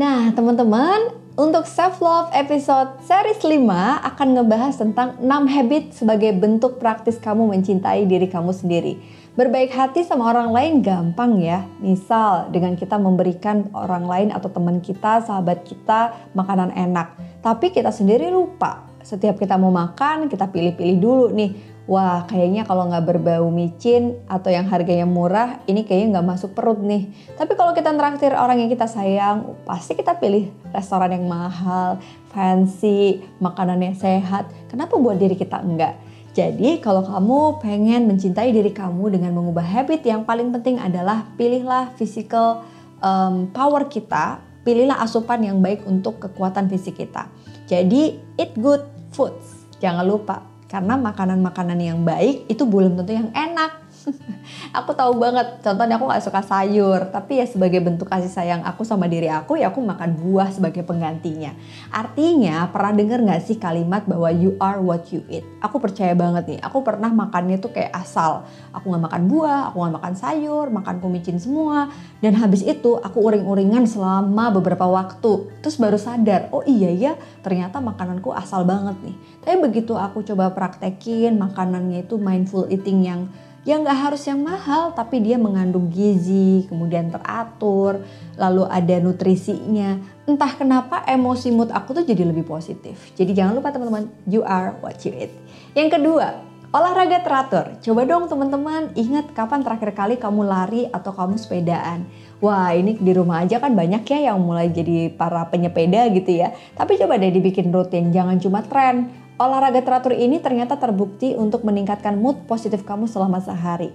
Nah, 0.00 0.32
teman-teman, 0.32 1.12
untuk 1.36 1.68
self 1.68 2.00
love 2.00 2.32
episode 2.32 3.04
series 3.04 3.44
5 3.44 3.68
akan 4.00 4.28
ngebahas 4.32 4.80
tentang 4.80 5.20
6 5.20 5.28
habit 5.44 5.92
sebagai 5.92 6.32
bentuk 6.40 6.80
praktis 6.80 7.20
kamu 7.20 7.52
mencintai 7.52 8.08
diri 8.08 8.24
kamu 8.24 8.48
sendiri. 8.48 8.96
Berbaik 9.36 9.76
hati 9.76 10.00
sama 10.00 10.32
orang 10.32 10.56
lain 10.56 10.80
gampang 10.80 11.44
ya. 11.44 11.68
Misal 11.84 12.48
dengan 12.48 12.80
kita 12.80 12.96
memberikan 12.96 13.68
orang 13.76 14.08
lain 14.08 14.28
atau 14.32 14.48
teman 14.48 14.80
kita, 14.80 15.20
sahabat 15.20 15.68
kita 15.68 16.32
makanan 16.32 16.72
enak. 16.72 17.20
Tapi 17.44 17.68
kita 17.68 17.92
sendiri 17.92 18.32
lupa. 18.32 18.89
Setiap 19.00 19.40
kita 19.40 19.56
mau 19.56 19.72
makan, 19.72 20.28
kita 20.28 20.48
pilih-pilih 20.52 20.96
dulu 21.00 21.26
nih 21.32 21.50
wah 21.90 22.22
kayaknya 22.30 22.62
kalau 22.62 22.86
nggak 22.86 23.02
berbau 23.02 23.50
micin 23.50 24.14
atau 24.30 24.46
yang 24.46 24.70
harganya 24.70 25.02
murah 25.10 25.58
ini 25.66 25.82
kayaknya 25.82 26.18
nggak 26.20 26.28
masuk 26.36 26.54
perut 26.54 26.78
nih. 26.78 27.10
Tapi 27.34 27.58
kalau 27.58 27.74
kita 27.74 27.90
traktir 27.90 28.30
orang 28.30 28.62
yang 28.62 28.70
kita 28.70 28.86
sayang, 28.86 29.58
pasti 29.66 29.98
kita 29.98 30.14
pilih 30.22 30.46
restoran 30.70 31.10
yang 31.10 31.26
mahal, 31.26 31.98
fancy, 32.30 33.26
makanannya 33.42 33.98
sehat. 33.98 34.46
Kenapa 34.70 34.94
buat 34.94 35.18
diri 35.18 35.34
kita 35.34 35.58
enggak? 35.58 35.98
Jadi 36.30 36.78
kalau 36.78 37.02
kamu 37.02 37.58
pengen 37.58 38.06
mencintai 38.06 38.54
diri 38.54 38.70
kamu 38.70 39.18
dengan 39.18 39.34
mengubah 39.34 39.66
habit 39.66 40.06
yang 40.06 40.22
paling 40.22 40.54
penting 40.54 40.78
adalah 40.78 41.26
pilihlah 41.34 41.90
physical 41.98 42.62
um, 43.02 43.50
power 43.50 43.90
kita, 43.90 44.38
pilihlah 44.62 45.02
asupan 45.02 45.42
yang 45.42 45.58
baik 45.58 45.82
untuk 45.90 46.22
kekuatan 46.22 46.70
fisik 46.70 47.02
kita. 47.02 47.26
Jadi 47.70 48.18
eat 48.34 48.50
good 48.58 48.82
foods. 49.14 49.70
Jangan 49.78 50.02
lupa 50.02 50.42
karena 50.66 50.98
makanan-makanan 50.98 51.78
yang 51.78 52.02
baik 52.02 52.50
itu 52.50 52.66
belum 52.66 52.98
tentu 52.98 53.14
yang 53.14 53.30
enak. 53.30 53.79
aku 54.78 54.90
tahu 54.96 55.18
banget, 55.20 55.60
contohnya 55.60 55.96
aku 56.00 56.06
gak 56.08 56.24
suka 56.24 56.40
sayur, 56.44 57.10
tapi 57.12 57.40
ya 57.40 57.46
sebagai 57.46 57.80
bentuk 57.82 58.08
kasih 58.08 58.30
sayang 58.30 58.62
aku 58.64 58.82
sama 58.86 59.06
diri 59.06 59.28
aku, 59.28 59.60
ya 59.60 59.68
aku 59.72 59.82
makan 59.82 60.16
buah 60.16 60.48
sebagai 60.52 60.82
penggantinya. 60.84 61.52
Artinya, 61.92 62.68
pernah 62.72 62.92
denger 62.96 63.18
gak 63.26 63.42
sih 63.44 63.56
kalimat 63.60 64.04
bahwa 64.08 64.30
you 64.32 64.56
are 64.58 64.80
what 64.80 65.04
you 65.12 65.20
eat? 65.28 65.44
Aku 65.60 65.78
percaya 65.78 66.12
banget 66.16 66.56
nih, 66.56 66.60
aku 66.62 66.80
pernah 66.80 67.12
makannya 67.12 67.60
tuh 67.60 67.72
kayak 67.72 67.92
asal. 67.94 68.48
Aku 68.72 68.92
gak 68.92 69.04
makan 69.10 69.22
buah, 69.28 69.72
aku 69.72 69.76
gak 69.84 69.94
makan 70.00 70.14
sayur, 70.16 70.66
makan 70.72 70.96
kumicin 71.02 71.36
semua. 71.36 71.92
Dan 72.20 72.36
habis 72.36 72.64
itu 72.64 73.00
aku 73.00 73.18
uring-uringan 73.20 73.88
selama 73.88 74.52
beberapa 74.52 74.84
waktu. 74.88 75.48
Terus 75.64 75.76
baru 75.80 75.96
sadar, 75.96 76.52
oh 76.52 76.64
iya 76.64 76.92
ya 76.92 77.12
ternyata 77.40 77.80
makananku 77.80 78.32
asal 78.36 78.64
banget 78.68 78.96
nih. 79.04 79.16
Tapi 79.40 79.56
begitu 79.60 79.96
aku 79.96 80.20
coba 80.24 80.52
praktekin 80.52 81.40
makanannya 81.40 82.04
itu 82.04 82.20
mindful 82.20 82.68
eating 82.68 83.04
yang 83.04 83.20
yang 83.68 83.84
nggak 83.84 84.00
harus 84.08 84.24
yang 84.24 84.40
mahal 84.40 84.96
tapi 84.96 85.20
dia 85.20 85.36
mengandung 85.36 85.92
gizi 85.92 86.64
kemudian 86.64 87.12
teratur 87.12 88.00
lalu 88.40 88.64
ada 88.64 88.96
nutrisinya. 89.04 90.00
Entah 90.24 90.52
kenapa 90.56 91.04
emosi 91.04 91.52
mood 91.52 91.68
aku 91.68 91.92
tuh 91.92 92.04
jadi 92.06 92.24
lebih 92.24 92.48
positif. 92.48 93.12
Jadi 93.18 93.36
jangan 93.36 93.58
lupa 93.58 93.68
teman-teman 93.68 94.08
you 94.24 94.40
are 94.46 94.72
what 94.80 94.96
you 95.04 95.12
eat. 95.12 95.32
Yang 95.76 96.00
kedua 96.00 96.50
olahraga 96.70 97.18
teratur. 97.20 97.66
Coba 97.82 98.06
dong 98.06 98.30
teman-teman 98.30 98.94
ingat 98.94 99.34
kapan 99.34 99.60
terakhir 99.66 99.90
kali 99.90 100.14
kamu 100.16 100.46
lari 100.46 100.82
atau 100.88 101.10
kamu 101.10 101.34
sepedaan. 101.34 102.06
Wah 102.40 102.72
ini 102.72 102.96
di 102.96 103.12
rumah 103.12 103.44
aja 103.44 103.60
kan 103.60 103.76
banyak 103.76 104.06
ya 104.06 104.32
yang 104.32 104.40
mulai 104.40 104.70
jadi 104.72 105.12
para 105.12 105.44
penyepeda 105.50 106.08
gitu 106.14 106.40
ya. 106.40 106.54
Tapi 106.78 106.96
coba 106.96 107.20
deh 107.20 107.28
dibikin 107.34 107.68
rutin, 107.74 108.14
jangan 108.14 108.40
cuma 108.40 108.64
tren 108.64 109.10
Olahraga 109.40 109.80
teratur 109.80 110.12
ini 110.12 110.36
ternyata 110.36 110.76
terbukti 110.76 111.32
untuk 111.32 111.64
meningkatkan 111.64 112.12
mood 112.12 112.44
positif 112.44 112.84
kamu 112.84 113.08
selama 113.08 113.40
sehari. 113.40 113.88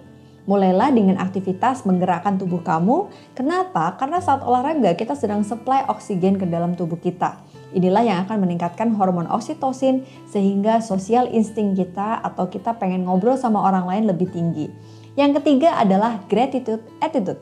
Mulailah 0.50 0.90
dengan 0.90 1.22
aktivitas 1.22 1.86
menggerakkan 1.86 2.42
tubuh 2.42 2.66
kamu. 2.66 3.14
Kenapa? 3.38 3.94
Karena 3.94 4.18
saat 4.26 4.42
olahraga 4.42 4.98
kita 4.98 5.14
sedang 5.14 5.46
supply 5.46 5.86
oksigen 5.86 6.42
ke 6.42 6.50
dalam 6.50 6.74
tubuh 6.74 6.98
kita. 6.98 7.38
Inilah 7.78 8.02
yang 8.02 8.18
akan 8.26 8.42
meningkatkan 8.42 8.98
hormon 8.98 9.30
oksitosin 9.30 10.02
sehingga 10.26 10.82
sosial 10.82 11.30
insting 11.30 11.78
kita 11.78 12.26
atau 12.26 12.50
kita 12.50 12.74
pengen 12.82 13.06
ngobrol 13.06 13.38
sama 13.38 13.62
orang 13.70 13.86
lain 13.86 14.10
lebih 14.10 14.34
tinggi. 14.34 14.74
Yang 15.14 15.46
ketiga 15.46 15.78
adalah 15.78 16.26
gratitude 16.26 16.82
attitude. 16.98 17.38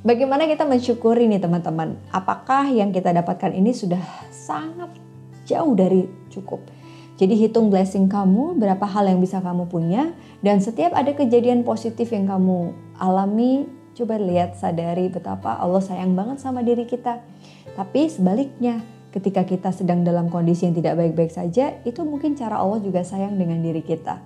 Bagaimana 0.00 0.48
kita 0.48 0.64
mensyukuri 0.64 1.28
nih 1.28 1.44
teman-teman? 1.44 2.00
Apakah 2.16 2.72
yang 2.72 2.96
kita 2.96 3.12
dapatkan 3.12 3.52
ini 3.52 3.76
sudah 3.76 4.00
sangat 4.32 4.88
jauh 5.44 5.76
dari 5.76 6.08
cukup? 6.32 6.80
Jadi 7.22 7.38
hitung 7.38 7.70
blessing 7.70 8.10
kamu, 8.10 8.58
berapa 8.58 8.82
hal 8.82 9.06
yang 9.06 9.22
bisa 9.22 9.38
kamu 9.38 9.70
punya, 9.70 10.10
dan 10.42 10.58
setiap 10.58 10.90
ada 10.90 11.14
kejadian 11.14 11.62
positif 11.62 12.10
yang 12.10 12.26
kamu 12.26 12.74
alami, 12.98 13.70
coba 13.94 14.18
lihat 14.18 14.58
sadari 14.58 15.06
betapa 15.06 15.54
Allah 15.54 15.78
sayang 15.78 16.18
banget 16.18 16.42
sama 16.42 16.66
diri 16.66 16.82
kita. 16.82 17.22
Tapi 17.78 18.10
sebaliknya, 18.10 18.82
ketika 19.14 19.46
kita 19.46 19.70
sedang 19.70 20.02
dalam 20.02 20.34
kondisi 20.34 20.66
yang 20.66 20.74
tidak 20.74 20.98
baik-baik 20.98 21.30
saja, 21.30 21.78
itu 21.86 22.02
mungkin 22.02 22.34
cara 22.34 22.58
Allah 22.58 22.82
juga 22.82 23.06
sayang 23.06 23.38
dengan 23.38 23.62
diri 23.62 23.86
kita. 23.86 24.18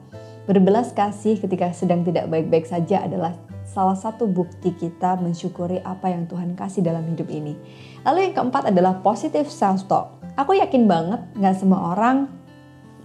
Berbelas 0.49 0.97
kasih 0.97 1.37
ketika 1.37 1.77
sedang 1.77 2.01
tidak 2.01 2.33
baik-baik 2.33 2.65
saja 2.65 3.05
adalah 3.05 3.37
salah 3.69 3.99
satu 3.99 4.25
bukti 4.25 4.73
kita 4.73 5.21
mensyukuri 5.21 5.85
apa 5.85 6.17
yang 6.17 6.25
Tuhan 6.25 6.57
kasih 6.57 6.81
dalam 6.81 7.05
hidup 7.13 7.29
ini. 7.29 7.61
Lalu 8.09 8.33
yang 8.33 8.41
keempat 8.41 8.73
adalah 8.73 9.05
positive 9.05 9.53
self-talk. 9.53 10.17
Aku 10.41 10.57
yakin 10.57 10.89
banget 10.89 11.21
gak 11.37 11.61
semua 11.61 11.93
orang 11.93 12.36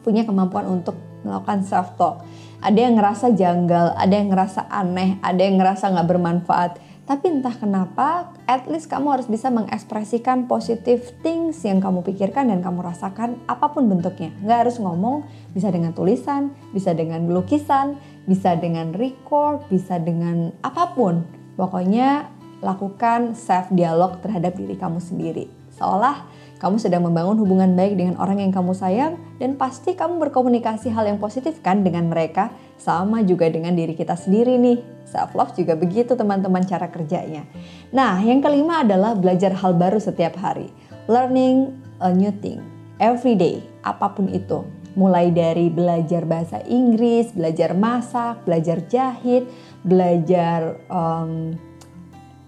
punya 0.02 0.26
kemampuan 0.28 0.68
untuk 0.68 0.98
melakukan 1.22 1.66
self 1.66 1.94
talk. 1.98 2.26
Ada 2.62 2.78
yang 2.78 2.94
ngerasa 2.98 3.34
janggal, 3.34 3.98
ada 3.98 4.14
yang 4.14 4.30
ngerasa 4.30 4.70
aneh, 4.70 5.18
ada 5.22 5.42
yang 5.42 5.58
ngerasa 5.58 5.90
nggak 5.90 6.10
bermanfaat. 6.10 6.72
Tapi 7.02 7.28
entah 7.28 7.52
kenapa, 7.58 8.32
at 8.46 8.70
least 8.70 8.88
kamu 8.88 9.20
harus 9.20 9.28
bisa 9.28 9.50
mengekspresikan 9.50 10.46
positive 10.46 11.02
things 11.26 11.60
yang 11.66 11.82
kamu 11.82 12.06
pikirkan 12.06 12.48
dan 12.54 12.62
kamu 12.62 12.86
rasakan 12.86 13.42
apa 13.50 13.74
pun 13.74 13.90
bentuknya. 13.90 14.32
Nggak 14.46 14.70
harus 14.70 14.78
ngomong, 14.78 15.26
bisa 15.52 15.74
dengan 15.74 15.92
tulisan, 15.92 16.54
bisa 16.72 16.94
dengan 16.94 17.26
lukisan, 17.28 17.98
bisa 18.30 18.54
dengan 18.56 18.94
record, 18.94 19.66
bisa 19.68 19.98
dengan 19.98 20.54
apa 20.62 20.94
pun. 20.94 21.26
Pokoknya 21.58 22.30
lakukan 22.62 23.34
self 23.34 23.74
dialog 23.74 24.22
terhadap 24.22 24.54
diri 24.56 24.78
kamu 24.78 25.02
sendiri. 25.02 25.50
Seolah 25.74 26.30
kamu 26.62 26.78
sedang 26.78 27.02
membangun 27.10 27.42
hubungan 27.42 27.74
baik 27.74 27.98
dengan 27.98 28.22
orang 28.22 28.38
yang 28.38 28.54
kamu 28.54 28.78
sayang 28.78 29.18
dan 29.42 29.58
pasti 29.58 29.98
kamu 29.98 30.22
berkomunikasi 30.22 30.94
hal 30.94 31.10
yang 31.10 31.18
positif 31.18 31.58
kan 31.66 31.82
dengan 31.82 32.06
mereka. 32.06 32.54
Sama 32.78 33.26
juga 33.26 33.50
dengan 33.50 33.74
diri 33.74 33.98
kita 33.98 34.14
sendiri 34.14 34.62
nih. 34.62 34.78
Self 35.10 35.34
love 35.34 35.58
juga 35.58 35.74
begitu 35.74 36.14
teman-teman 36.14 36.62
cara 36.62 36.86
kerjanya. 36.94 37.50
Nah, 37.90 38.22
yang 38.22 38.46
kelima 38.46 38.86
adalah 38.86 39.18
belajar 39.18 39.58
hal 39.58 39.74
baru 39.74 39.98
setiap 39.98 40.38
hari. 40.38 40.70
Learning 41.10 41.74
a 41.98 42.14
new 42.14 42.30
thing 42.30 42.62
every 43.02 43.34
day, 43.34 43.66
apa 43.82 44.14
pun 44.14 44.30
itu. 44.30 44.62
Mulai 44.94 45.34
dari 45.34 45.66
belajar 45.74 46.30
bahasa 46.30 46.62
Inggris, 46.70 47.34
belajar 47.34 47.74
masak, 47.74 48.46
belajar 48.46 48.86
jahit, 48.86 49.50
belajar 49.82 50.78
um, 50.94 51.58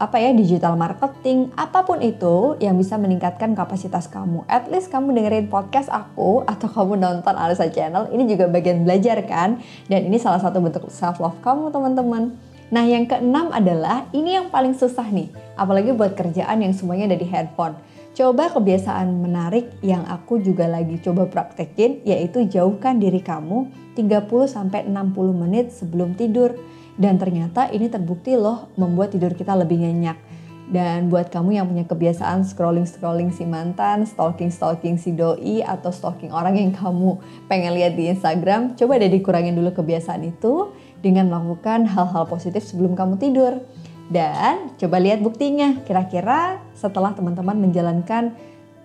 apa 0.04 0.20
ya 0.20 0.36
digital 0.36 0.76
marketing, 0.76 1.48
apa 1.56 1.88
pun 1.88 2.04
itu 2.04 2.60
yang 2.60 2.76
bisa 2.76 3.00
meningkatkan 3.00 3.56
kapasitas 3.56 4.12
kamu. 4.12 4.44
At 4.52 4.68
least 4.68 4.92
kamu 4.92 5.16
dengerin 5.16 5.48
podcast 5.48 5.88
aku 5.88 6.44
atau 6.44 6.68
kamu 6.68 7.00
nonton 7.00 7.32
Alisa 7.40 7.72
Channel, 7.72 8.12
ini 8.12 8.28
juga 8.28 8.52
bagian 8.52 8.84
belajar 8.84 9.24
kan? 9.24 9.64
Dan 9.88 10.12
ini 10.12 10.20
salah 10.20 10.44
satu 10.44 10.60
bentuk 10.60 10.92
self 10.92 11.24
love 11.24 11.40
kamu 11.40 11.72
teman-teman. 11.72 12.36
Nah 12.68 12.84
yang 12.84 13.08
keenam 13.08 13.48
adalah 13.56 14.04
ini 14.12 14.36
yang 14.36 14.52
paling 14.52 14.76
susah 14.76 15.08
nih, 15.08 15.32
apalagi 15.56 15.96
buat 15.96 16.20
kerjaan 16.20 16.60
yang 16.60 16.76
semuanya 16.76 17.16
ada 17.16 17.18
di 17.24 17.28
handphone. 17.32 17.80
Coba 18.12 18.52
kebiasaan 18.52 19.08
menarik 19.24 19.72
yang 19.80 20.04
aku 20.04 20.44
juga 20.44 20.68
lagi 20.68 21.00
coba 21.00 21.32
praktekin 21.32 22.04
yaitu 22.06 22.46
jauhkan 22.46 23.00
diri 23.00 23.24
kamu 23.24 23.72
30 23.96 24.30
60 24.30 24.86
menit 25.34 25.74
sebelum 25.74 26.14
tidur 26.14 26.54
dan 26.98 27.18
ternyata 27.18 27.70
ini 27.74 27.90
terbukti 27.90 28.38
loh 28.38 28.70
membuat 28.78 29.14
tidur 29.14 29.34
kita 29.34 29.58
lebih 29.58 29.82
nyenyak. 29.82 30.18
Dan 30.64 31.12
buat 31.12 31.28
kamu 31.28 31.60
yang 31.60 31.68
punya 31.68 31.84
kebiasaan 31.84 32.48
scrolling-scrolling 32.48 33.36
si 33.36 33.44
mantan, 33.44 34.08
stalking-stalking 34.08 34.96
si 34.96 35.12
doi, 35.12 35.60
atau 35.60 35.92
stalking 35.92 36.32
orang 36.32 36.56
yang 36.56 36.72
kamu 36.72 37.20
pengen 37.52 37.76
lihat 37.76 38.00
di 38.00 38.08
Instagram, 38.10 38.74
coba 38.80 38.96
deh 38.98 39.12
dikurangin 39.12 39.54
dulu 39.60 39.76
kebiasaan 39.76 40.24
itu 40.24 40.72
dengan 41.04 41.28
melakukan 41.28 41.84
hal-hal 41.84 42.26
positif 42.26 42.64
sebelum 42.64 42.96
kamu 42.96 43.20
tidur. 43.20 43.60
Dan 44.08 44.72
coba 44.80 45.04
lihat 45.04 45.20
buktinya, 45.20 45.84
kira-kira 45.84 46.64
setelah 46.74 47.12
teman-teman 47.12 47.60
menjalankan 47.60 48.32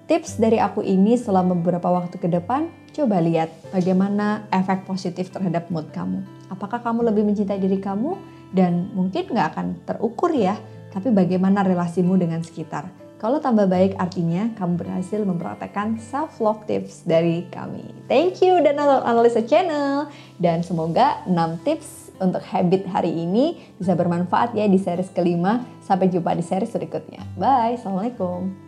tips 0.09 0.41
dari 0.41 0.57
aku 0.57 0.81
ini 0.81 1.21
selama 1.21 1.53
beberapa 1.53 1.93
waktu 1.93 2.17
ke 2.17 2.27
depan, 2.33 2.73
coba 2.97 3.21
lihat 3.21 3.53
bagaimana 3.71 4.49
efek 4.49 4.89
positif 4.89 5.29
terhadap 5.29 5.69
mood 5.69 5.93
kamu. 5.93 6.25
Apakah 6.49 6.81
kamu 6.81 7.13
lebih 7.13 7.29
mencintai 7.29 7.61
diri 7.61 7.77
kamu 7.77 8.17
dan 8.57 8.89
mungkin 8.97 9.29
nggak 9.29 9.49
akan 9.55 9.67
terukur 9.85 10.33
ya, 10.33 10.57
tapi 10.91 11.13
bagaimana 11.13 11.61
relasimu 11.61 12.17
dengan 12.17 12.41
sekitar. 12.41 12.89
Kalau 13.19 13.43
tambah 13.43 13.67
baik 13.67 13.99
artinya 13.99 14.49
kamu 14.55 14.79
berhasil 14.79 15.21
mempraktekkan 15.27 15.99
self 15.99 16.39
love 16.39 16.65
tips 16.71 17.03
dari 17.05 17.45
kami. 17.51 17.85
Thank 18.07 18.41
you 18.41 18.63
dan 18.63 18.79
Analisa 18.79 19.43
Channel 19.43 20.07
dan 20.39 20.63
semoga 20.63 21.27
6 21.27 21.67
tips 21.67 22.15
untuk 22.23 22.41
habit 22.47 22.87
hari 22.87 23.11
ini 23.11 23.59
bisa 23.75 23.99
bermanfaat 23.99 24.55
ya 24.55 24.71
di 24.71 24.79
series 24.79 25.11
kelima. 25.11 25.67
Sampai 25.83 26.07
jumpa 26.09 26.31
di 26.39 26.47
series 26.47 26.71
berikutnya. 26.71 27.27
Bye, 27.35 27.75
Assalamualaikum. 27.75 28.68